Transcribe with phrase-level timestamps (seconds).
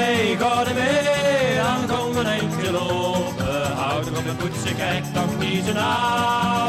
[0.00, 3.72] Er mee, dan kom een eindje lopen.
[3.76, 6.68] Houd op de poetsen, kijk toch niet zo nauw.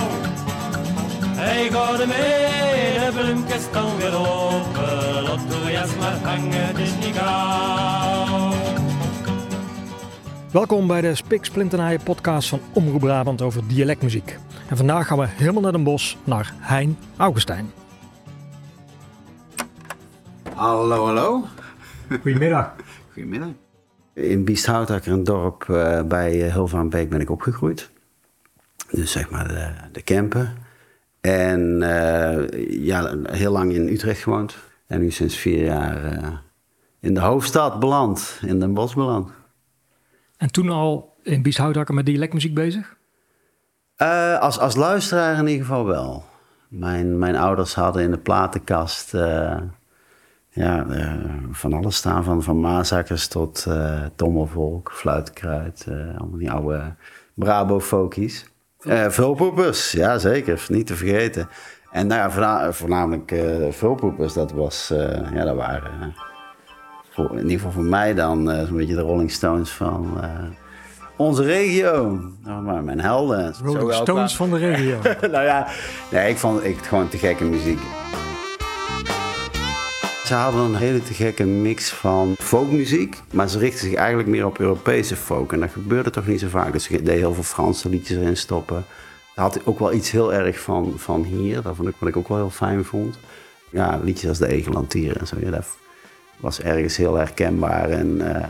[1.25, 5.23] Hey, er mee, de bloemkist dan weer open.
[5.23, 8.53] Lot de jas maar hangen, het is niet gauw.
[10.51, 14.37] Welkom bij de Spik Splinternaaien podcast van Omroep Brabant over dialectmuziek.
[14.69, 17.71] En vandaag gaan we helemaal naar Den Bosch, naar Hein Augustijn.
[20.55, 21.43] Hallo, hallo.
[22.21, 22.73] Goedemiddag.
[23.21, 23.55] Goedemiddag.
[24.13, 27.89] In Biesthoutakker, een dorp uh, bij uh, Hilvaanbeek, ben ik opgegroeid.
[28.91, 30.53] Dus zeg maar de, de Kempen.
[31.19, 34.57] En uh, ja, heel lang in Utrecht gewoond.
[34.87, 36.41] En nu sinds vier jaar
[36.99, 39.31] in de hoofdstad beland, in Den Bosch beland.
[40.37, 42.97] En toen al in Biesthoutakker met dialectmuziek bezig?
[44.39, 46.25] als, als luisteraar in ieder geval wel.
[46.67, 49.13] Mijn, mijn ouders hadden in de platenkast
[50.53, 51.13] ja, uh,
[51.51, 52.23] van alles staan.
[52.23, 55.85] Van, van maasakkers tot uh, tommelvolk, fluitkruid.
[55.89, 56.95] Uh, allemaal die oude
[57.33, 58.45] Brabo-folkies.
[59.07, 61.49] vulpoepers, ja zeker, niet te vergeten.
[61.91, 63.35] En nou ja, voornamelijk
[63.69, 64.87] vulpoepers, dat, was,
[65.33, 66.15] ja, dat waren
[67.09, 70.19] voor, in ieder geval voor mij dan zo'n beetje de Rolling Stones van
[71.15, 72.19] onze regio.
[72.43, 73.53] Nou, maar mijn helden.
[73.63, 74.97] Rolling Stones van de regio.
[75.31, 75.67] nou ja,
[76.11, 77.79] nee, ik vond ik gewoon te gekke muziek.
[80.31, 84.45] Ze hadden een hele te gekke mix van folkmuziek, maar ze richtten zich eigenlijk meer
[84.45, 85.53] op Europese folk.
[85.53, 86.71] En dat gebeurde toch niet zo vaak.
[86.71, 88.85] Dus ze deden heel veel Franse liedjes erin stoppen.
[89.35, 92.17] Dat had ook wel iets heel erg van, van hier, dat vond ik, wat ik
[92.17, 93.17] ook wel heel fijn vond.
[93.69, 95.65] Ja, liedjes als de Egelantier en zo, dat
[96.37, 98.43] was ergens heel herkenbaar en uh,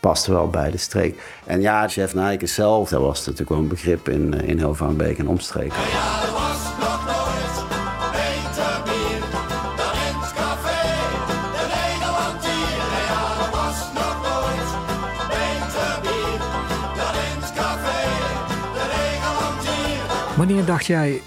[0.00, 1.22] paste wel bij de streek.
[1.44, 5.18] En ja, Chef Nijken zelf, dat was natuurlijk wel een begrip in, eh, in Hilvaanbeek
[5.18, 5.82] en omstreken.
[20.38, 21.20] Wanneer dacht jij,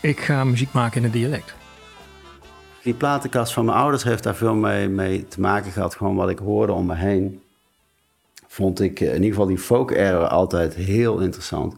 [0.00, 1.54] ik ga muziek maken in een dialect?
[2.82, 5.94] Die platenkast van mijn ouders heeft daar veel mee, mee te maken gehad.
[5.94, 7.42] Gewoon wat ik hoorde om me heen.
[8.46, 11.74] Vond ik in ieder geval die folk era altijd heel interessant.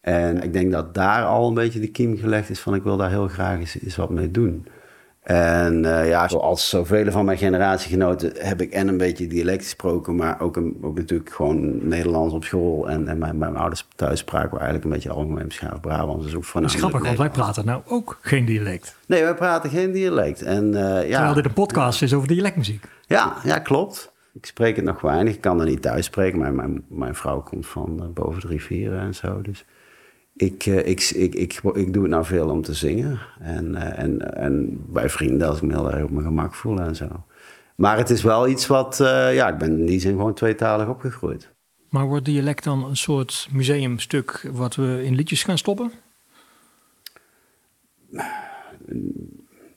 [0.00, 2.96] En ik denk dat daar al een beetje de kiem gelegd is van ik wil
[2.96, 4.66] daar heel graag eens wat mee doen.
[5.22, 10.16] En uh, ja, zoals zoveel van mijn generatiegenoten heb ik en een beetje dialect gesproken,
[10.16, 12.88] maar ook, een, ook natuurlijk gewoon Nederlands op school.
[12.88, 16.24] En, en mijn, mijn ouders thuis spraken we eigenlijk een beetje algemeen beschaafd Brabants.
[16.24, 16.62] Dus ook van.
[16.62, 18.96] Dat is grappig, want wij praten nou ook geen dialect.
[19.06, 20.42] Nee, wij praten geen dialect.
[20.42, 22.84] En, uh, ja, Terwijl dit een podcast is over dialectmuziek.
[23.06, 24.12] Ja, ja, klopt.
[24.32, 25.34] Ik spreek het nog weinig.
[25.34, 28.46] Ik kan er niet thuis spreken, maar mijn, mijn vrouw komt van uh, boven de
[28.46, 29.42] rivieren en zo.
[29.42, 29.64] Dus
[30.42, 33.18] ik, ik, ik, ik, ik, doe het nou veel om te zingen.
[33.40, 36.96] En, en, en bij vrienden als ik me heel erg op mijn gemak voel en
[36.96, 37.08] zo.
[37.76, 38.96] Maar het is wel iets wat,
[39.32, 41.50] ja, ik ben in die zin gewoon tweetalig opgegroeid.
[41.88, 45.92] Maar wordt dialect dan een soort museumstuk wat we in liedjes gaan stoppen?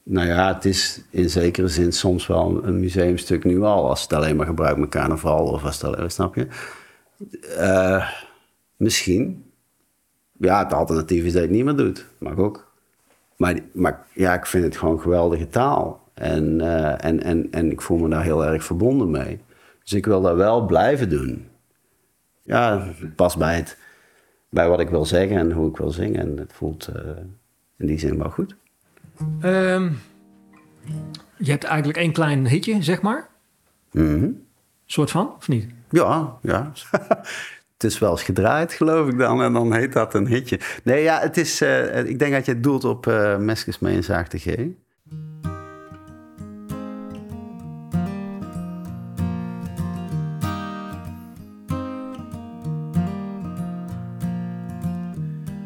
[0.03, 3.89] Nou ja, het is in zekere zin soms wel een museumstuk nu al.
[3.89, 6.47] Als het alleen maar gebruikt met carnaval of als het alleen, snap je?
[7.59, 8.09] Uh,
[8.77, 9.44] misschien
[10.38, 12.06] ja, het alternatief is dat je het niet meer doet.
[12.18, 12.72] Mag ook.
[13.38, 16.03] Maar, maar ja, ik vind het gewoon geweldige taal.
[16.13, 19.41] En, uh, en, en, en ik voel me daar heel erg verbonden mee.
[19.84, 21.47] Dus ik wil dat wel blijven doen.
[22.44, 23.78] Ja, het past bij, het,
[24.50, 26.19] bij wat ik wil zeggen en hoe ik wil zingen.
[26.19, 27.12] En het voelt uh,
[27.78, 28.56] in die zin wel goed.
[29.44, 29.97] Um,
[31.38, 33.29] je hebt eigenlijk één klein hitje, zeg maar.
[33.91, 34.44] Mm -hmm.
[34.85, 35.68] Soort van, of niet?
[35.90, 36.72] Ja, ja.
[37.78, 39.41] Het is wel eens gedraaid, geloof ik dan.
[39.41, 40.59] En dan heet dat een hitje.
[40.84, 41.62] Nee, ja, het is...
[41.62, 44.56] Uh, ik denk dat je het doelt op uh, Meskes mee en Zaagde G.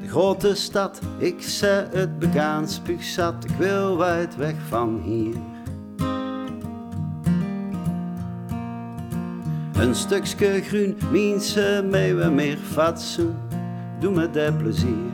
[0.08, 3.44] Grote stad, ik zei het begaan spuugzat.
[3.44, 5.59] Ik wil wijd weg van hier.
[9.80, 13.36] Een stukje groen, mensen we meer fatsoen.
[14.00, 15.12] Doe me dat plezier.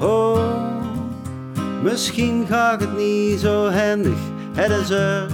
[0.00, 0.54] Oh,
[1.82, 4.18] misschien gaat het niet zo handig.
[4.52, 5.26] Het is er,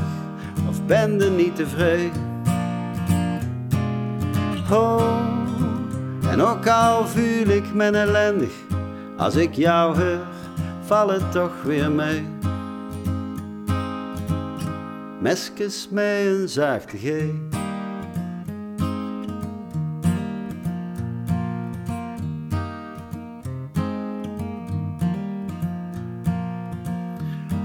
[0.69, 2.27] of ben je niet tevreden?
[4.71, 5.19] Oh,
[6.31, 8.53] en ook al voel ik me ellendig.
[9.17, 10.27] Als ik jou hoor,
[10.85, 12.38] val het toch weer mee.
[15.29, 17.11] Meskes met een zachte G.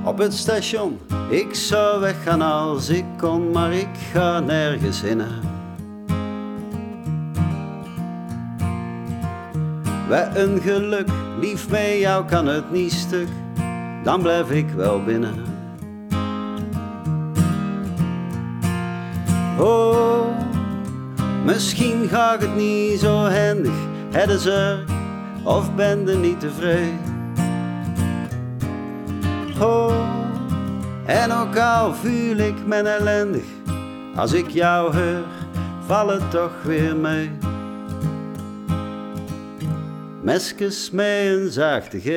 [0.06, 1.00] op het station.
[1.30, 5.22] Ik zou weggaan als ik kon, maar ik ga nergens in.
[10.08, 13.28] Wij een geluk, lief met jou kan het niet stuk,
[14.04, 15.53] dan blijf ik wel binnen.
[19.64, 20.26] Oh,
[21.46, 23.74] misschien gaat het niet zo handig,
[24.12, 24.84] het ze
[25.44, 27.00] of ben je niet tevreden.
[29.62, 29.94] Oh,
[31.06, 33.44] en ook al voel ik me ellendig,
[34.16, 35.24] als ik jou hoor,
[35.86, 37.32] val het toch weer mee.
[40.22, 42.08] Meskes met een zachte G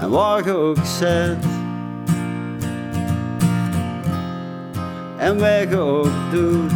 [0.00, 1.57] en waar je ook zet.
[5.18, 6.70] En je ook doet.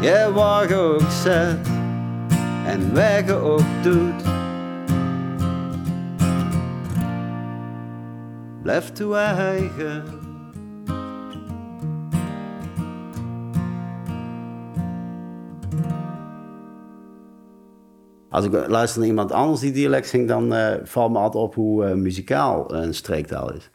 [0.00, 0.30] Je
[0.72, 1.68] ook zet
[2.66, 2.94] en
[3.26, 4.22] je ook doet.
[8.62, 10.02] Blijf toe eigen.
[18.30, 21.54] Als ik luister naar iemand anders die dialect zingt, dan uh, valt me altijd op
[21.54, 23.70] hoe uh, muzikaal een streektaal is.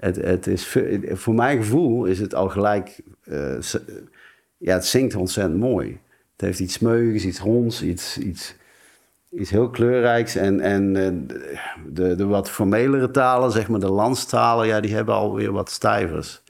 [0.00, 0.78] Het, het is.
[1.12, 3.00] Voor mijn gevoel is het al gelijk.
[3.24, 3.58] Uh,
[4.56, 6.00] ja, het zingt ontzettend mooi.
[6.32, 8.54] Het heeft iets smeuigs, iets ronds, iets, iets,
[9.30, 10.36] iets heel kleurrijks.
[10.36, 10.92] En, en
[11.92, 16.42] de, de wat formelere talen, zeg maar de landstalen, ja, die hebben alweer wat stijvers.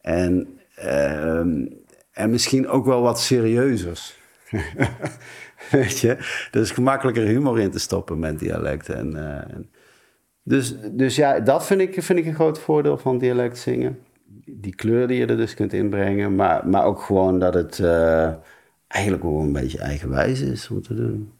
[0.00, 1.66] En, ehm,
[2.12, 4.18] en misschien ook wel wat serieuzers.
[5.70, 6.08] Weet je?
[6.50, 8.96] Er is gemakkelijker humor in te stoppen met dialecten.
[8.96, 9.58] En, uh,
[10.50, 13.98] dus, dus ja, dat vind ik, vind ik een groot voordeel van dialect zingen.
[14.44, 16.34] Die kleur die je er dus kunt inbrengen.
[16.34, 18.32] Maar, maar ook gewoon dat het uh,
[18.88, 21.32] eigenlijk ook een beetje eigenwijs is om te doen.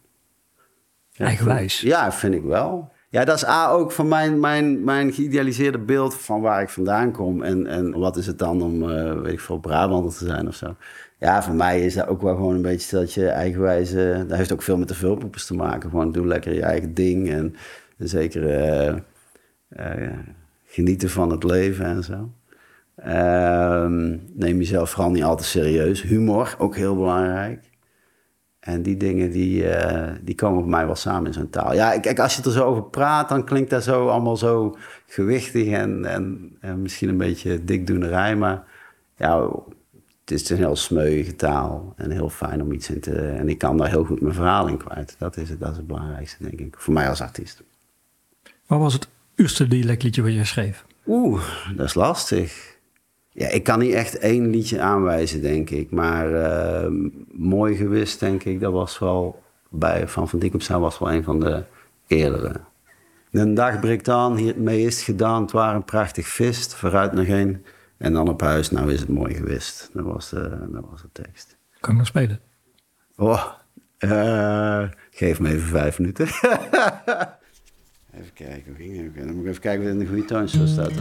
[1.10, 1.80] Ja, eigenwijs?
[1.80, 2.92] Ja, vind ik wel.
[3.08, 7.12] Ja, dat is A ook van mijn, mijn, mijn geïdealiseerde beeld van waar ik vandaan
[7.12, 7.42] kom.
[7.42, 10.54] En, en wat is het dan om, uh, weet ik veel, Brabander te zijn of
[10.54, 10.76] zo.
[11.18, 14.24] Ja, voor mij is dat ook wel gewoon een beetje dat je eigenwijze...
[14.28, 15.90] Dat heeft ook veel met de vulpoepers te maken.
[15.90, 17.54] Gewoon doe lekker je eigen ding en
[18.08, 18.96] zeker uh,
[19.68, 20.18] uh,
[20.64, 22.30] genieten van het leven en zo.
[23.06, 23.86] Uh,
[24.34, 26.02] neem jezelf vooral niet al te serieus.
[26.02, 27.70] Humor, ook heel belangrijk.
[28.60, 31.74] En die dingen die, uh, die komen bij mij wel samen in zo'n taal.
[31.74, 34.76] Ja, kijk, als je er zo over praat, dan klinkt dat zo allemaal zo
[35.06, 38.36] gewichtig en, en, en misschien een beetje dikdoenerij.
[38.36, 38.64] Maar
[39.16, 39.48] ja,
[40.20, 43.14] het is een heel smeuïge taal en heel fijn om iets in te...
[43.14, 45.16] En ik kan daar heel goed mijn verhaal in kwijt.
[45.18, 47.62] Dat is het, dat is het belangrijkste, denk ik, voor mij als artiest.
[48.70, 50.84] Wat was het eerste dialectliedje wat je schreef?
[51.06, 51.42] Oeh,
[51.76, 52.76] dat is lastig.
[53.32, 55.90] Ja, ik kan niet echt één liedje aanwijzen, denk ik.
[55.90, 56.90] Maar uh,
[57.32, 59.42] Mooi Gewist, denk ik, dat was wel...
[59.68, 61.64] Bij Van Van Dijk op was wel een van de
[62.06, 62.60] eerdere.
[63.30, 65.42] De dag breekt aan, hiermee is het gedaan.
[65.42, 67.64] Het waren een prachtig vist, vooruit nog één...
[67.96, 69.90] En dan op huis, nou is het mooi geweest.
[69.92, 71.56] Dat was de, dat was de tekst.
[71.80, 72.40] Kan ik nog spelen?
[73.16, 73.46] Oh,
[73.98, 76.28] uh, geef me even vijf minuten.
[78.14, 79.26] even kijken, hoe ging het?
[79.26, 80.92] Dan moet ik even kijken wat in de goede toonsoort staat.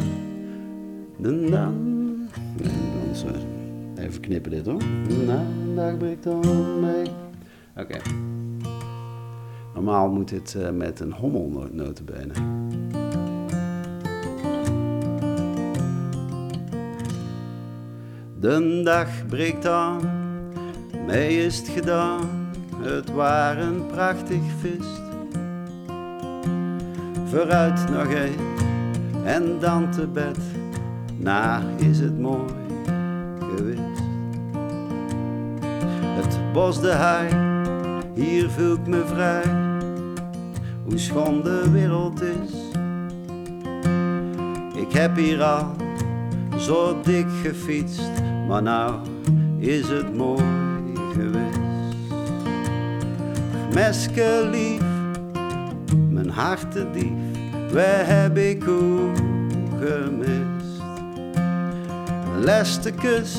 [1.17, 1.51] Dan.
[1.51, 2.29] Dan,
[3.13, 3.27] zo.
[3.95, 4.83] Even knippen dit hoor.
[5.25, 5.44] Na,
[5.75, 7.06] dag breekt dan mee.
[7.77, 7.97] Oké.
[9.73, 12.67] Normaal moet dit uh, met een hommel notenbenen.
[18.39, 20.01] De dag breekt aan,
[21.06, 22.49] mij is het gedaan,
[22.81, 25.08] het waren prachtig vist.
[27.30, 28.36] Vooruit nog een
[29.24, 30.38] en dan te bed,
[31.18, 32.50] na is het mooi
[33.56, 34.02] geweest.
[36.02, 37.30] Het bos de haai,
[38.14, 39.44] hier voel me vrij,
[40.83, 42.54] hoe schoon de wereld is.
[44.81, 45.76] Ik heb hier al
[46.57, 48.12] zo dik gefietst,
[48.48, 48.95] maar nou
[49.57, 50.44] is het mooi
[51.14, 51.59] geweest.
[53.74, 54.48] Meske
[56.30, 57.12] lief, mijn hartedief,
[57.74, 59.12] waar heb ik hoe
[59.80, 60.81] gemist?
[62.36, 63.38] Een laatste kus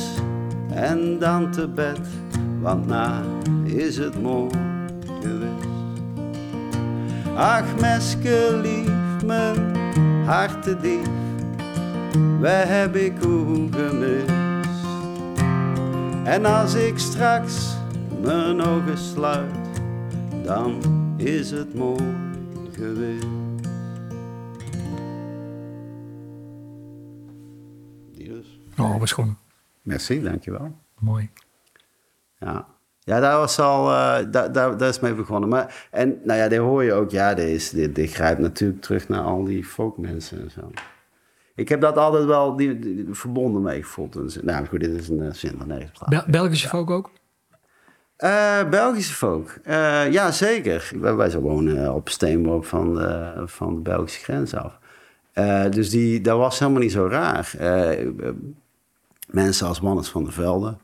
[0.75, 2.01] en dan te bed,
[2.61, 3.25] want nou
[3.65, 4.51] is het mooi
[5.21, 5.69] geweest.
[7.37, 9.77] Ach, meske lief, mijn
[10.25, 11.09] hartedief
[12.41, 14.33] waar heb ik hoe gemist?
[16.25, 17.77] En als ik straks
[18.23, 19.55] mijn ogen sluit,
[20.45, 20.81] dan
[21.17, 22.30] is het mooi
[22.81, 23.27] geweest.
[28.13, 28.61] Die dus.
[28.79, 29.37] Oh, was gewoon.
[29.83, 30.77] Merci, dankjewel.
[30.99, 31.31] Mooi.
[32.39, 32.67] Ja.
[33.01, 35.49] Ja, daar was al, uh, daar, daar, daar is mee begonnen.
[35.49, 38.83] Maar, en nou ja, dit hoor je ook, ja, dit, is, dit, dit grijpt natuurlijk
[38.83, 40.71] terug naar al die folkmensen en zo.
[41.55, 44.43] Ik heb dat altijd wel die, die, verbonden mee gevoeld.
[44.43, 47.11] Nou goed, dit is een uh, zin van nergens Bel Belgische folk ook?
[48.25, 50.91] Uh, Belgische folk, uh, ja zeker.
[51.01, 54.79] Wij, wij wonen op steenworp van de, van de Belgische grens af.
[55.71, 57.53] dus die, dat was helemaal niet zo raar.
[59.31, 60.77] mensen als Mannes van der Velde,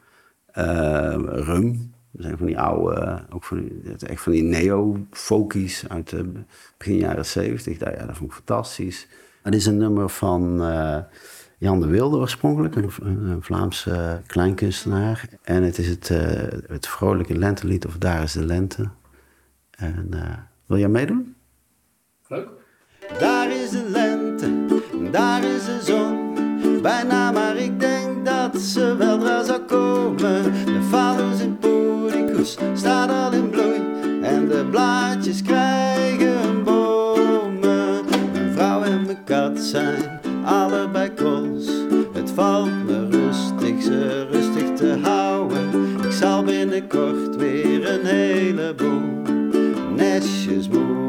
[1.45, 6.15] Rum, dat zijn van die oude, ook van die, echt van die neo-folkies uit
[6.77, 7.79] begin jaren zeventig.
[7.79, 9.09] Ja, dat vond ik fantastisch.
[9.43, 10.61] Het is een nummer van
[11.59, 15.29] Jan de Wilde oorspronkelijk, een, een Vlaamse kleinkunstenaar.
[15.43, 16.19] En het is het, uh,
[16.67, 18.89] het vrolijke lentelied, of Daar is de lente.
[19.71, 20.21] En uh,
[20.67, 21.35] wil jij meedoen?
[22.27, 22.49] Leuk.
[23.19, 24.51] Daar is de lente,
[25.11, 26.35] daar is de zon.
[26.83, 30.43] Bijna, maar ik denk dat ze weldra zou komen.
[30.65, 33.77] De vaders in Podicus staat al in bloei.
[34.23, 38.05] En de blaadjes krijgen bomen.
[38.33, 40.16] Mijn vrouw en mijn kat zijn
[40.47, 41.67] allebei kools.
[42.13, 45.71] Het valt me rustig ze rustig te houden.
[46.05, 49.03] Ik zal binnenkort weer een heleboel
[49.97, 51.06] nestjes moeten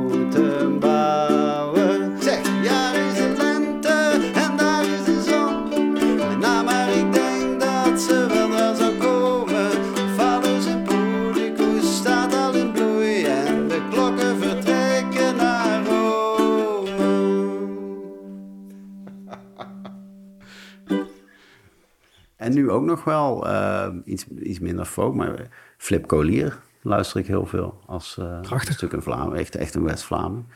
[22.57, 25.47] nu ook nog wel uh, iets, iets minder folk, maar
[25.77, 27.81] Flip Collier luister ik heel veel.
[27.85, 30.47] Als uh, een stuk in Vlaanderen, echt, echt een West-Vlaam.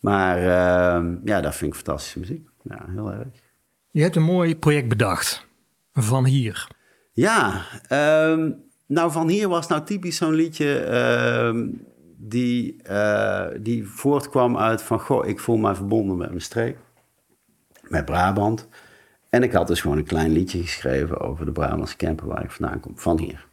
[0.00, 2.48] Maar uh, ja, dat vind ik fantastische muziek.
[2.62, 3.28] Ja, heel erg.
[3.90, 5.46] Je hebt een mooi project bedacht.
[5.92, 6.68] Van hier.
[7.12, 7.62] Ja,
[8.28, 10.86] um, nou van hier was nou typisch zo'n liedje
[11.54, 11.72] uh,
[12.16, 15.00] die, uh, die voortkwam uit van...
[15.00, 16.76] Goh, ik voel mij verbonden met mijn streek.
[17.88, 18.68] Met Brabant.
[19.30, 22.50] En ik had dus gewoon een klein liedje geschreven over de Brabantse camper waar ik
[22.50, 22.98] vandaan kom.
[22.98, 23.48] Van hier.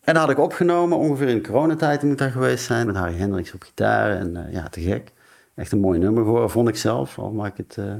[0.00, 2.86] En dat had ik opgenomen, ongeveer in de coronatijd moet daar geweest zijn.
[2.86, 5.12] Met Harry Hendricks op gitaar en uh, ja, te gek.
[5.54, 7.94] Echt een mooi nummer geworden, vond ik zelf, al maak ik het uh,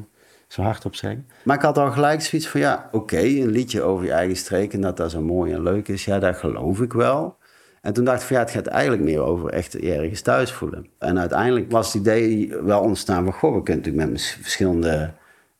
[0.49, 1.27] zo hard op zeggen.
[1.45, 4.73] Maar ik had al gelijk zoiets van, ja, oké, een liedje over je eigen streek...
[4.73, 7.37] en dat dat zo mooi en leuk is, ja, dat geloof ik wel.
[7.81, 10.87] En toen dacht ik van, ja, het gaat eigenlijk meer over echt ergens thuis voelen.
[10.99, 13.33] En uiteindelijk was het idee wel ontstaan van...
[13.33, 15.13] goh, we kunnen natuurlijk met verschillende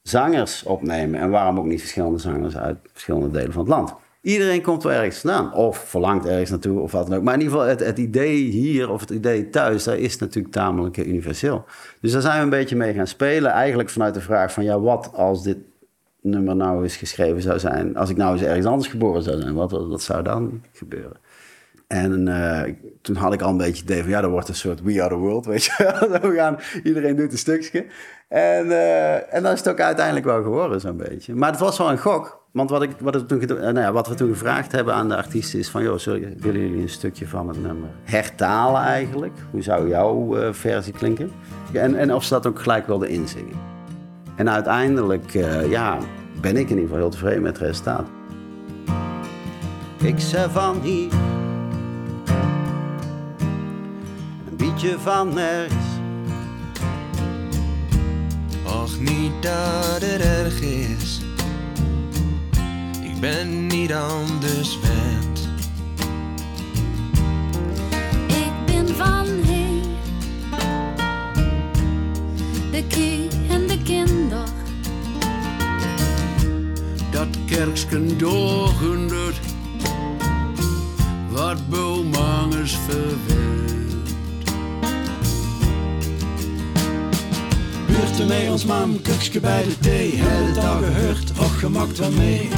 [0.09, 1.21] zangers opnemen...
[1.21, 3.95] en waarom ook niet verschillende zangers uit verschillende delen van het land...
[4.27, 5.55] Iedereen komt wel ergens vandaan.
[5.55, 7.23] Of verlangt ergens naartoe of wat dan ook.
[7.23, 10.55] Maar in ieder geval, het, het idee hier of het idee thuis, daar is natuurlijk
[10.55, 11.65] tamelijk universeel.
[12.01, 13.51] Dus daar zijn we een beetje mee gaan spelen.
[13.51, 15.59] Eigenlijk vanuit de vraag van, ja, wat als dit
[16.21, 17.97] nummer nou eens geschreven zou zijn?
[17.97, 21.17] Als ik nou eens ergens anders geboren zou zijn, wat, wat, wat zou dan gebeuren?
[21.87, 22.63] En uh,
[23.03, 25.03] toen had ik al een beetje het idee van, ja, dat wordt een soort We
[25.03, 25.73] Are The World, weet je
[26.23, 27.87] We gaan, iedereen doet een stukje.
[28.29, 31.35] En, uh, en dat is het ook uiteindelijk wel geworden, zo'n beetje.
[31.35, 32.45] Maar het was wel een gok.
[32.53, 35.59] Want wat, ik, wat, toen, nou ja, wat we toen gevraagd hebben aan de artiesten
[35.59, 35.83] is van...
[35.83, 39.33] joh, willen jullie een stukje van het nummer hertalen eigenlijk?
[39.51, 41.31] Hoe zou jouw versie klinken?
[41.73, 43.57] En, en of ze dat ook gelijk wilden inzingen.
[44.37, 45.31] En uiteindelijk,
[45.69, 45.99] ja,
[46.41, 48.07] ben ik in ieder geval heel tevreden met het resultaat.
[50.03, 51.09] Ik zei van hier...
[54.67, 55.87] Beetje van nergens.
[58.65, 61.21] Och, niet dat het erg is
[63.17, 65.49] ik ben niet anders wend.
[68.27, 69.83] Ik ben van hier,
[72.71, 74.49] de kie en de kinder.
[77.11, 79.41] Dat kerksken doorgundert,
[81.31, 83.56] wat boomangers verwend.
[88.17, 92.49] Buurte mee ons mam, kukske bij de thee, het dag gehoord, och gemakt wel mee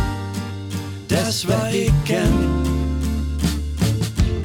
[1.29, 2.33] is wat ik ken.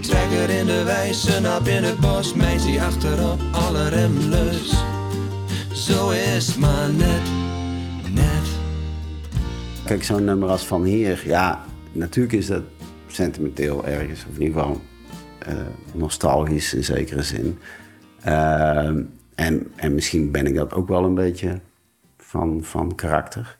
[0.01, 4.73] Trek er in de wijze naar binnen bos, meisje achterop alle remlus.
[5.73, 7.21] Zo is maar net,
[8.13, 8.47] net.
[9.85, 12.63] Kijk, zo'n nummer als Van Hier, ja, natuurlijk is dat
[13.07, 14.81] sentimenteel ergens, of in ieder geval
[15.47, 15.55] uh,
[15.93, 17.59] nostalgisch in zekere zin.
[18.27, 18.89] Uh,
[19.43, 21.59] en, en misschien ben ik dat ook wel een beetje
[22.17, 23.57] van, van karakter.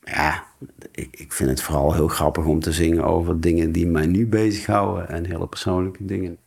[0.00, 0.44] Ja,
[0.90, 4.26] ik, ik vind het vooral heel grappig om te zingen over dingen die mij nu
[4.26, 6.38] bezighouden en hele persoonlijke dingen.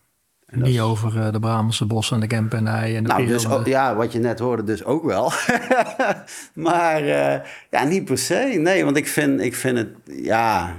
[0.45, 3.65] En Niet over uh, de Brabantse bossen en de kempenij en de nou, dus, ook,
[3.65, 5.31] Ja, wat je net hoorde dus ook wel.
[6.67, 7.35] maar uh,
[7.69, 8.57] ja, niet per se.
[8.59, 9.89] Nee, want ik vind, ik vind het...
[10.05, 10.75] Ja,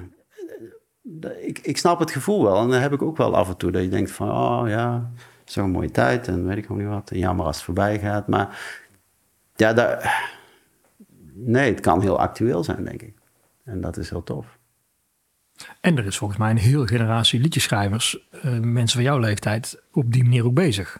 [1.41, 2.61] ik, ik snap het gevoel wel.
[2.61, 4.31] En dan heb ik ook wel af en toe dat je denkt van...
[4.31, 5.11] oh ja,
[5.57, 7.11] een mooie tijd en weet ik ook niet wat.
[7.11, 8.29] En jammer als het voorbij gaat.
[8.29, 8.59] Maar
[9.57, 10.31] ja, daar,
[11.35, 13.15] nee, het kan heel actueel zijn, denk ik.
[13.65, 14.59] En dat is heel tof.
[15.81, 20.13] En er is volgens mij een hele generatie liedjeschrijvers, eh, mensen van jouw leeftijd, op
[20.13, 20.99] die manier ook bezig.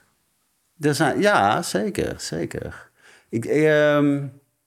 [0.81, 2.91] Er zijn, ja, zeker, zeker.
[3.29, 4.27] Ik, ehm,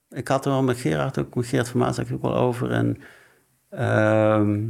[0.10, 2.72] ik had er wel met Gerard, ook met Gerard van Maas ook wel over.
[2.72, 2.98] En
[3.70, 4.70] ehm,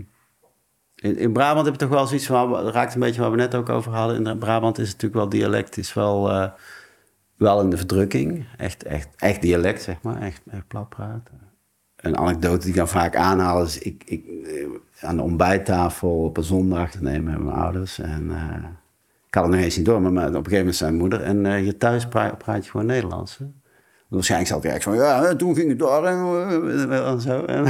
[1.01, 3.69] in, Brabant heb je toch wel zoiets van, raakt een beetje waar we net ook
[3.69, 4.25] over hadden.
[4.27, 6.49] In Brabant is natuurlijk wel dialect, is wel, eh,
[7.35, 8.45] wel in de verdrukking.
[8.57, 11.39] Echt, echt, echt dialect, zeg maar, echt, echt plat praten.
[11.95, 16.37] Een anekdote die ik dan vaak aanhaal is, ik, ik, eh, aan de ontbijttafel op
[16.37, 17.99] een zondag te nemen met mijn ouders.
[17.99, 18.69] En eh,
[19.27, 21.21] ik had het nog eens niet door, maar op een gegeven moment zijn moeder.
[21.21, 23.37] En uh, je thuis praat, praat, je gewoon Nederlands.
[23.37, 23.45] Hè?
[24.07, 27.45] Waarschijnlijk zat ik van, ja, toen ging het door en, en zo.
[27.45, 27.65] En,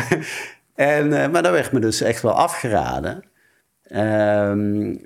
[0.75, 3.24] en, maar dat werd me dus echt wel afgeraden.
[3.96, 5.01] Um,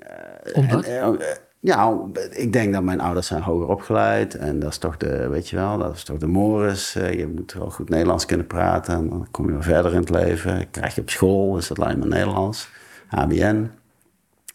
[0.54, 0.84] Omdat?
[0.84, 1.18] En,
[1.66, 1.98] ja,
[2.30, 4.34] ik denk dat mijn ouders zijn hoger opgeleid.
[4.34, 6.92] En dat is toch de, weet je wel, dat is toch de mores.
[6.92, 8.94] Je moet wel goed Nederlands kunnen praten.
[8.94, 10.70] En dan kom je wel verder in het leven.
[10.70, 12.68] Krijg je op school, is dat alleen maar Nederlands.
[13.06, 13.70] HBN.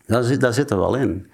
[0.05, 1.27] Daar zit, daar zit er wel in.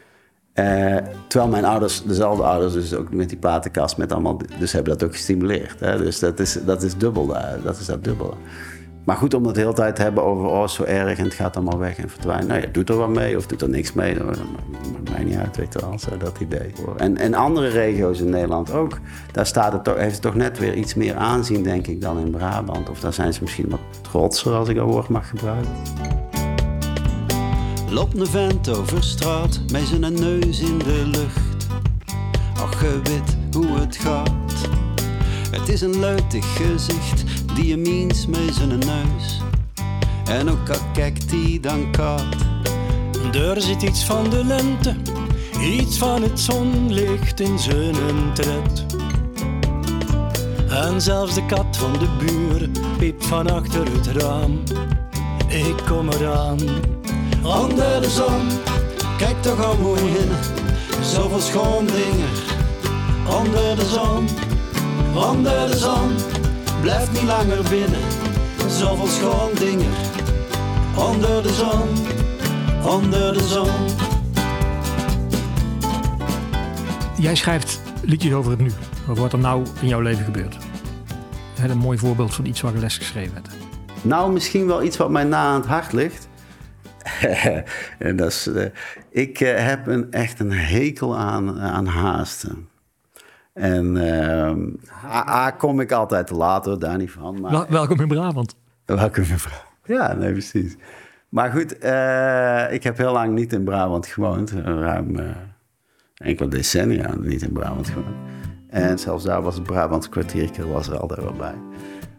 [0.53, 4.97] Uh, terwijl mijn ouders, dezelfde ouders, dus ook met die platenkast, met allemaal, dus hebben
[4.97, 5.79] dat ook gestimuleerd.
[5.79, 5.97] Hè?
[5.97, 7.27] Dus dat is, dat is dubbel,
[7.63, 8.37] dat is dat dubbel.
[9.07, 11.33] Maar goed, om het de hele tijd te hebben over, oh, zo erg en het
[11.33, 12.47] gaat allemaal weg en verdwijnen.
[12.47, 14.17] Nou ja, doet er wat mee of doet er niks mee.
[14.17, 14.25] Dat
[15.11, 16.73] maakt niet uit, weet je wel, zo dat idee.
[16.97, 18.99] En, en andere regio's in Nederland ook,
[19.31, 22.19] daar staat het toch, heeft het toch net weer iets meer aanzien, denk ik, dan
[22.19, 22.89] in Brabant.
[22.89, 25.71] Of daar zijn ze misschien wat trotser, als ik dat woord mag gebruiken.
[27.89, 31.67] Loopt een vent over straat met zijn neus in de lucht.
[32.59, 34.29] Ach, je weet hoe het gaat.
[35.51, 37.26] Het is een luidig gezicht
[37.63, 39.41] meens met zijn neus.
[40.25, 42.35] En ook al kijkt hij dan kaart.
[43.33, 44.95] Er zit iets van de lente,
[45.61, 48.85] iets van het zonlicht in zijn tred.
[50.69, 54.63] En zelfs de kat van de buren piept van achter het raam.
[55.47, 56.59] Ik kom eraan.
[57.43, 58.47] Onder de zon,
[59.17, 60.29] kijk toch al mooi in.
[61.03, 62.29] Zoveel schoon dingen.
[63.41, 64.27] Onder de zon,
[65.15, 66.36] onder de zon
[66.87, 68.01] blijf niet langer binnen.
[68.67, 69.91] Zoveel schoon dingen.
[70.97, 71.89] Onder de zon,
[72.93, 73.87] onder de zon.
[77.17, 78.71] Jij schrijft liedjes over het nu.
[79.09, 80.57] Over wat er nou in jouw leven gebeurt.
[81.61, 83.49] Een mooi voorbeeld van iets waar je les geschreven hebt.
[84.01, 86.27] Nou, misschien wel iets wat mij na aan het hart ligt.
[87.97, 88.65] en dat is, uh,
[89.09, 92.67] ik uh, heb een, echt een hekel aan, aan haasten.
[93.57, 97.41] En uh, kom ik altijd te laat hoor, daar niet van.
[97.41, 98.55] Maar, Wel, welkom in Brabant.
[98.85, 99.65] Welkom in Brabant.
[99.83, 100.75] Ja, nee, precies.
[101.29, 104.51] Maar goed, uh, ik heb heel lang niet in Brabant gewoond.
[104.51, 105.29] Ruim uh,
[106.15, 108.15] enkele decennia niet in Brabant gewoond.
[108.69, 111.55] En zelfs daar was het Brabants kwartiertje was er altijd wel bij.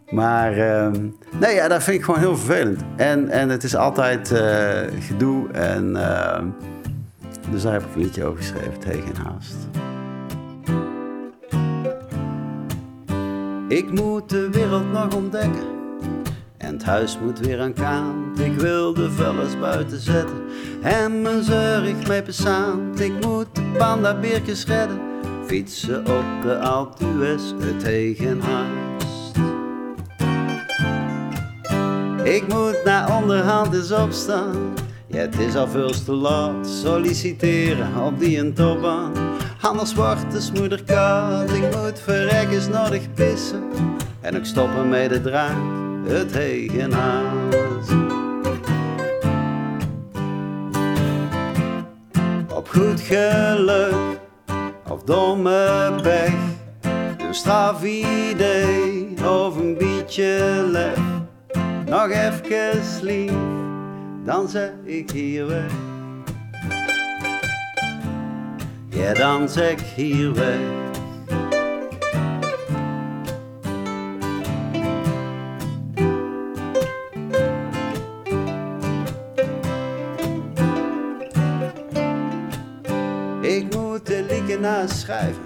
[0.09, 0.91] Maar uh,
[1.39, 2.81] nee, ja, dat vind ik gewoon heel vervelend.
[2.95, 5.51] En, en het is altijd uh, gedoe.
[5.51, 6.41] En uh,
[7.51, 9.55] dus daar heb ik een liedje over geschreven, tegen haast.
[13.69, 15.67] Ik moet de wereld nog ontdekken.
[16.57, 18.39] En het huis moet weer aan kant.
[18.39, 20.37] Ik wil de vullers buiten zetten.
[20.81, 22.99] En mijn zeurig mee besaand.
[22.99, 24.99] Ik moet de pandabeertjes redden.
[25.45, 29.35] Fietsen op de Altues, het tegenhaast.
[32.23, 34.73] Ik moet naar onderhand eens opstaan.
[35.07, 36.67] Ja, het is al veel te laat.
[36.67, 39.11] Solliciteren op die een topbaan.
[40.29, 41.51] De smoeder koud.
[41.51, 43.63] Ik moet verrekkers nodig pissen.
[44.21, 47.91] En ook stoppen met de drank, het tegenhaast.
[52.55, 54.19] Op goed geluk
[54.87, 56.33] of domme pech.
[57.17, 60.99] Een straf idee of een beetje lef.
[61.85, 63.31] Nog even lief,
[64.25, 65.88] dan zeg ik hier weg.
[68.99, 70.59] Ja, dan zeg hier weg.
[83.41, 85.41] Ik moet de lieken schrijven,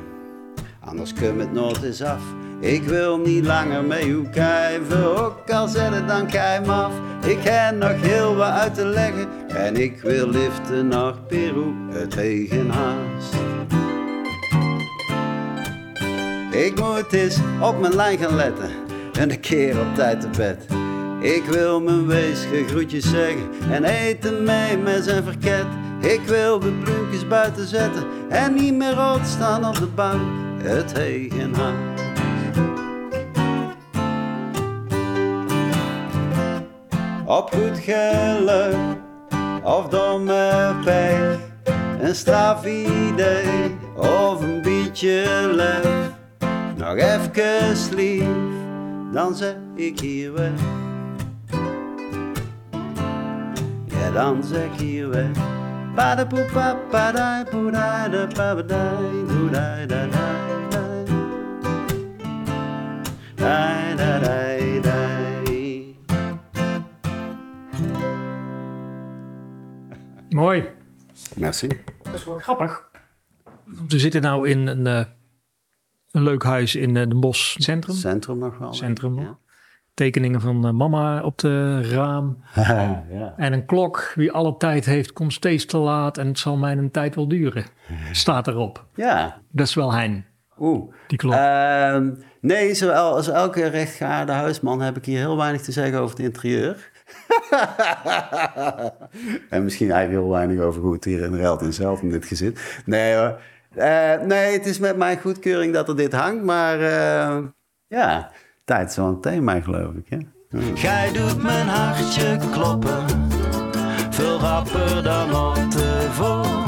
[0.80, 2.22] anders kun het nooit eens af.
[2.60, 6.94] Ik wil niet langer mee hoe kijven, ook al zet het dan keim af.
[7.26, 9.33] Ik heb nog heel wat uit te leggen
[9.64, 13.34] en ik wil liften naar Peru, het tegenhaast.
[16.52, 18.70] Ik moet eens op mijn lijn gaan letten
[19.20, 20.66] en een keer op tijd te bed.
[21.22, 25.66] Ik wil mijn weesge groetjes zeggen en eten mee met zijn verket.
[26.00, 30.22] Ik wil de bloempjes buiten zetten en niet meer rood staan op de bank.
[30.62, 32.02] Het hegenhuis.
[37.26, 39.03] Op goed geluk
[39.64, 41.38] of domme pech,
[42.02, 46.12] een straf idee of een beetje lef.
[46.76, 48.26] Nog even lief,
[49.12, 50.52] dan zeg ik hier weg.
[53.86, 55.32] Ja, dan zeg ik hier weg.
[55.96, 60.28] Badapoepa, badai, boedai, da, babadai, boedai, da, da,
[60.70, 60.82] da.
[63.36, 64.63] Dai, da, dai, dai.
[70.34, 70.70] Mooi.
[71.36, 71.68] Merci.
[72.04, 72.90] Dat is wel grappig.
[73.64, 75.06] Want we zitten nou in een, eh,
[76.12, 77.96] een leuk huis in uh, Den Bosch Centrum.
[77.96, 78.74] Centrum nog wel.
[78.74, 79.20] Centrum.
[79.20, 79.38] Ja.
[79.94, 82.44] Tekeningen van eh, mama op de raam.
[82.56, 83.34] ja.
[83.38, 84.12] En een klok.
[84.16, 86.18] Wie alle tijd heeft, komt steeds te laat.
[86.18, 87.66] En het zal mij een tijd wel duren.
[88.12, 88.86] Staat erop.
[88.96, 89.42] ja.
[89.52, 90.26] Dat is wel hein,
[90.60, 90.94] Oeh.
[91.08, 91.34] die klok.
[91.34, 96.16] Ehm, nee, zoals als elke rechtgeaarde huisman heb ik hier heel weinig te zeggen over
[96.16, 96.92] het interieur.
[99.50, 102.26] en misschien eigenlijk heel weinig over hoe het hier in Relt en zelf in dit
[102.26, 102.56] gezin.
[102.86, 103.40] Nee hoor.
[103.76, 107.38] Eh, nee, het is met mijn goedkeuring dat er dit hangt, maar eh,
[107.88, 108.32] ja,
[108.66, 110.06] tijd is wel een thema geloof ik.
[110.10, 110.18] Hè?
[110.74, 113.06] Gij doet mijn hartje kloppen,
[114.10, 116.64] veel rapper dan ooit tevoren.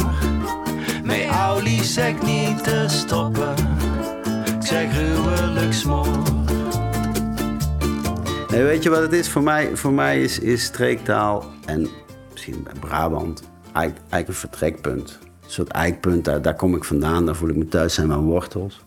[1.04, 3.54] Met Auli zeg niet te stoppen,
[4.46, 6.45] ik zeg gruwelijk smoor.
[8.64, 9.30] Weet je wat het is?
[9.30, 11.88] Voor mij, voor mij is, is streektaal en
[12.32, 15.20] misschien Brabant eigenlijk, eigenlijk een vertrekpunt.
[15.44, 18.20] Een soort eikpunt, daar, daar kom ik vandaan, daar voel ik me thuis, zijn mijn
[18.20, 18.86] wortels.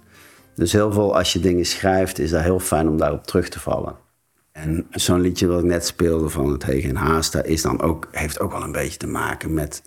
[0.54, 3.61] Dus heel veel, als je dingen schrijft, is dat heel fijn om daarop terug te
[3.61, 3.96] vallen.
[4.52, 8.09] En zo'n liedje wat ik net speelde van het Hegen en Haasta is dan ook,
[8.11, 9.83] heeft ook wel een beetje te maken met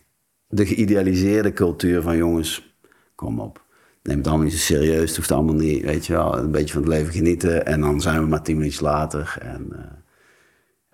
[0.47, 2.75] de geïdealiseerde cultuur van jongens,
[3.15, 3.65] kom op.
[4.03, 6.73] Neem het allemaal niet zo serieus, het hoeft allemaal niet, weet je wel, een beetje
[6.73, 7.65] van het leven genieten.
[7.65, 9.37] En dan zijn we maar tien minuutjes later.
[9.41, 9.67] En,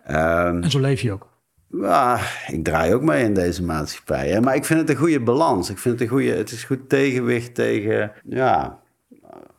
[0.04, 1.30] eh, ehm, en zo leef je ook.
[1.72, 4.30] ja, ik draai ook mee in deze maatschappij.
[4.30, 4.42] Hè?
[4.42, 5.70] Maar ik vind het een goede balans.
[5.70, 8.80] Ik vind het een goede, het is goed tegenwicht tegen, ja,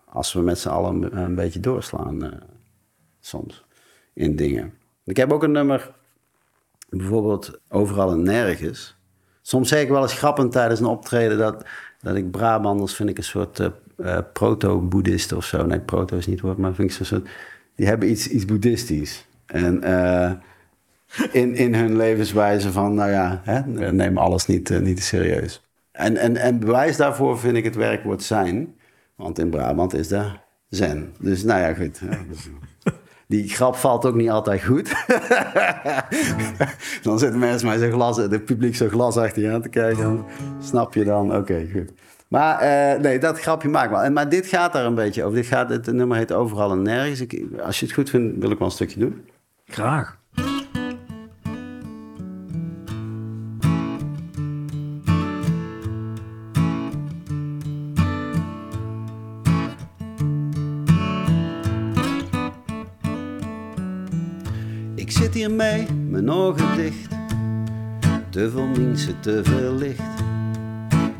[0.04, 2.40] als we met z'n allen een, een beetje doorslaan eh,
[3.20, 3.64] soms
[4.14, 4.74] in dingen.
[5.04, 5.94] Ik heb ook een nummer,
[6.88, 8.97] bijvoorbeeld Overal en Nergens.
[9.48, 11.64] Soms zeg ik wel eens grappend tijdens een optreden dat,
[12.00, 15.66] dat ik Brabanders vind ik een soort eh, eh, proto-boeddhisten of zo.
[15.66, 17.26] Nee, proto is niet woord, maar vind ik zo'n.
[17.74, 19.26] Die hebben iets, iets boeddhistisch.
[19.46, 20.32] En eh,
[21.32, 23.60] in, in hun levenswijze van, nou ja, hè,
[23.92, 25.62] neem alles niet, niet serieus.
[25.92, 28.74] En, en, en bewijs daarvoor vind ik het werkwoord zijn.
[29.14, 30.26] Want in Brabant is dat
[30.68, 31.14] zen.
[31.18, 32.00] Dus nou ja, goed.
[33.28, 34.88] Die grap valt ook niet altijd goed.
[37.02, 40.02] dan zitten mensen mij zo glas, het publiek zo glasachtig aan te kijken.
[40.02, 40.26] Dan
[40.60, 41.92] snap je dan, oké, goed.
[42.28, 44.02] Maar eh, nee, dat grapje maakt wel.
[44.02, 45.36] En, maar dit gaat daar een beetje over.
[45.36, 47.20] Dit gaat, het nummer heet Overal en Nergens.
[47.20, 49.24] Ik, als je het goed vindt, wil ik wel een stukje doen.
[49.66, 50.17] Graag.
[65.08, 67.08] Ik zit hier mee, mijn ogen dicht.
[68.28, 70.02] Te veel mensen, te veel licht.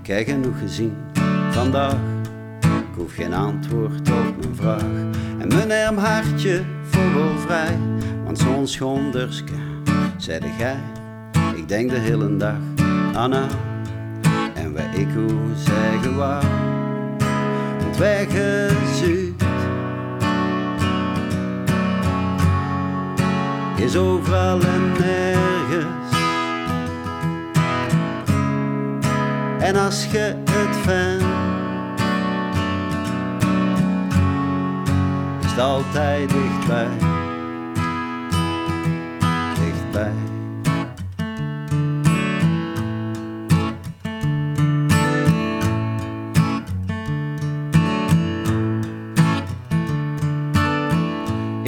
[0.03, 0.96] Heb genoeg gezien
[1.51, 1.96] vandaag.
[2.61, 4.83] Ik hoef geen antwoord op mijn vraag.
[5.38, 7.79] En mijn arm hartje vogelvrij.
[8.24, 9.53] Want zo'n schonderske,
[10.16, 10.81] zei gij.
[11.57, 12.59] Ik denk de hele dag
[13.12, 13.51] haar.
[14.55, 16.44] En wij ik hoe zeggen waar.
[17.79, 19.27] Want weggezuurd
[23.80, 26.16] is overal en nergens.
[29.58, 31.24] En als je het vindt,
[35.44, 36.88] is het altijd dichtbij.
[39.64, 40.27] Dichtbij.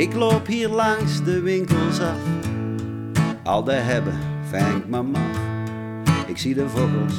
[0.01, 2.19] Ik loop hier langs de winkels af.
[3.45, 4.15] Al de hebben
[4.51, 5.39] vangt me maf.
[6.27, 7.15] Ik zie de vogels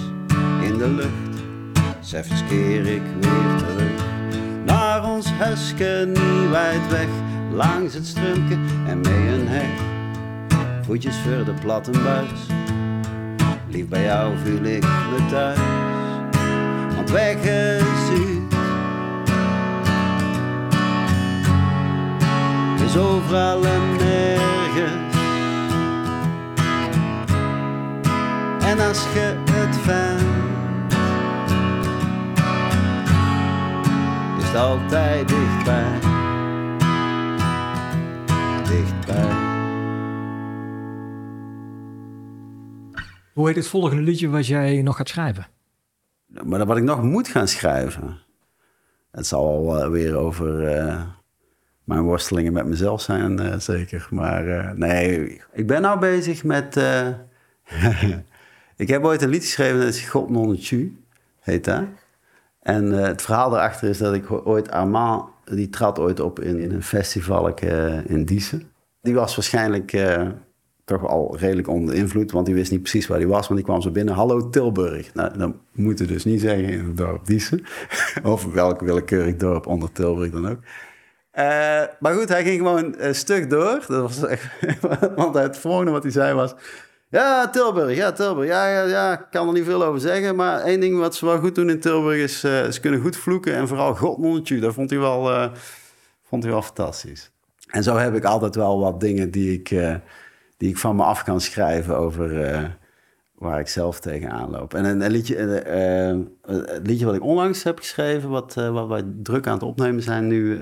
[0.61, 1.43] in de lucht.
[1.99, 4.05] Zevens keer ik weer terug.
[4.65, 7.07] Naar ons huisje Nieuwheid weg.
[7.53, 9.81] Langs het strumke en mee een heg.
[10.85, 12.39] Voetjes voor de platte buis.
[13.67, 15.59] Lief bij jou voel ik me thuis.
[16.95, 18.30] Want weggezuurd is
[22.91, 25.15] Zo overal en nergens.
[28.63, 30.93] En als je het vindt,
[34.37, 35.99] is het altijd dichtbij.
[38.63, 39.49] Dichtbij.
[43.33, 45.47] Hoe heet het volgende liedje wat jij nog gaat schrijven?
[46.27, 48.19] Nou, maar wat ik nog moet gaan schrijven.
[49.11, 50.67] Het zal alweer eh, over.
[50.67, 51.01] Eh,
[51.83, 54.07] mijn worstelingen met mezelf zijn, eh, zeker.
[54.09, 56.77] Maar eh, nee, ik ben nou bezig met.
[56.77, 57.07] eh,
[58.75, 61.03] ik heb ooit een lied geschreven, dat is God non tu,
[61.39, 61.83] heet dat.
[62.61, 66.71] En het verhaal daarachter is dat ik ooit Armand, die trad ooit op in, in
[66.71, 67.53] een festival
[68.05, 68.71] in Diezen.
[69.01, 69.93] Die was waarschijnlijk
[70.85, 73.69] toch al redelijk onder invloed, want die wist niet precies waar hij was, want die
[73.69, 74.13] kwam zo binnen.
[74.13, 75.13] Hallo Tilburg.
[75.13, 77.63] Nou, dat moet je dus niet zeggen in het dorp Diezen.
[78.23, 80.59] of welk willekeurig dorp onder Tilburg dan ook.
[81.31, 83.85] Eh, maar goed, hij ging gewoon een stuk door.
[83.87, 84.49] Dat was echt,
[85.15, 86.53] want het volgende wat hij zei was...
[87.09, 88.47] Ja, Tilburg, ja, Tilburg.
[88.47, 90.35] Ja, ja, ja, ik kan er niet veel over zeggen.
[90.35, 92.43] Maar één ding wat ze wel goed doen in Tilburg is...
[92.43, 94.59] eh, ze kunnen goed vloeken en vooral godmonnetje.
[94.59, 95.51] Dat vond hij, wel, eh,
[96.23, 97.31] vond hij wel fantastisch.
[97.67, 99.69] En zo heb ik altijd wel wat dingen die ik,
[100.57, 102.77] die ik van me af kan schrijven over...
[103.35, 104.73] waar ik zelf tegenaan loop.
[104.73, 106.29] En een, liedje,
[106.83, 108.29] liedje wat ik onlangs heb geschreven...
[108.29, 110.59] wat, wat wij druk aan het opnemen zijn nu...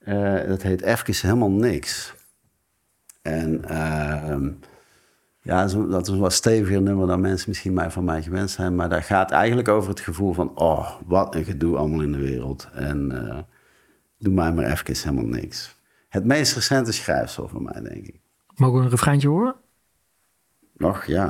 [0.00, 2.14] eh, dat heet Even helemaal niks.
[3.22, 4.50] En ehm,
[5.42, 8.74] ja, dat is, een wat steviger nummer dan mensen misschien mij van mij gewend zijn.
[8.74, 10.56] Maar dat gaat eigenlijk over het gevoel van...
[10.58, 12.68] oh, wat een gedoe allemaal in de wereld.
[12.74, 13.38] En eh,
[14.18, 15.78] doe mij maar even helemaal niks.
[16.08, 18.20] Het meest recente schrijfsel van mij, denk ik.
[18.56, 19.54] Mogen we een refreintje horen?
[20.76, 21.26] Nog, ja.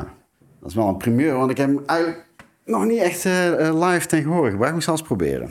[0.60, 2.26] Dat is wel een primeur, want ik heb hem eigenlijk
[2.64, 4.74] nog niet echt eh, live ten gehoor gebracht.
[4.74, 5.50] Ik zal eens proberen.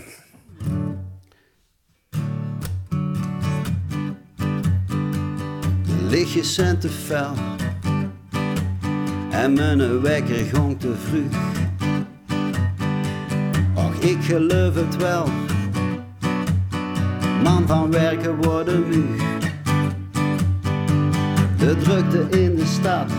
[6.09, 7.33] Lichtjes zijn te fel
[9.29, 11.41] en mijn wekker gong te vroeg.
[13.73, 15.27] Och, ik geloof het wel,
[17.43, 19.27] man van werken worden muur.
[21.57, 23.11] De drukte in de stad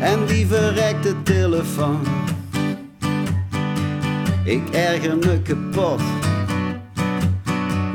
[0.00, 2.00] en die verrekte telefoon.
[4.44, 6.00] Ik erger me kapot,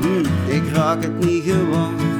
[0.00, 2.15] Hm, ik raak het niet gewoon.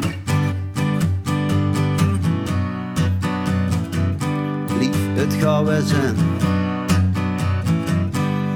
[5.32, 6.16] Het wel zijn,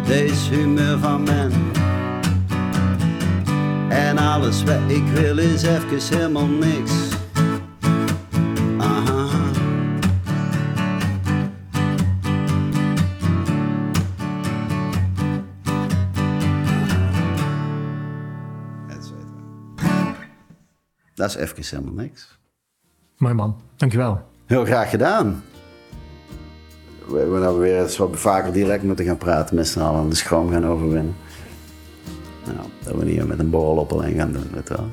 [0.07, 1.53] deze humeur van men.
[3.89, 6.93] En alles wat ik wil is even helemaal niks.
[8.79, 9.29] Aha.
[21.15, 22.39] Dat is even helemaal niks.
[23.17, 24.29] Mooi man, dankjewel.
[24.47, 25.43] Heel graag gedaan.
[27.11, 30.09] We hebben nou weer eens wat vaker direct moeten gaan praten met z'n allen en
[30.09, 31.17] de schroom gaan overwinnen.
[32.45, 34.89] Nou, dat we niet met een borrel op alleen gaan doen, weet wel.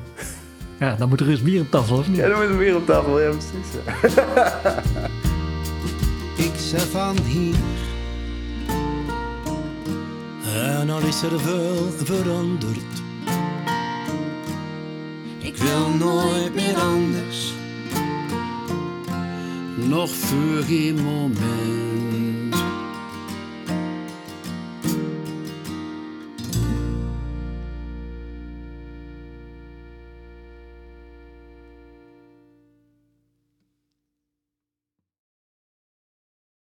[0.78, 2.16] Ja, dan moet er eens bier op tafel, of niet?
[2.16, 3.70] Ja, dan moet er weer op tafel, ja precies.
[6.46, 7.54] Ik zeg van hier.
[10.54, 13.02] En al is er veel veranderd.
[15.38, 17.52] Ik wil nooit meer anders.
[19.76, 21.87] Nog voor geen moment.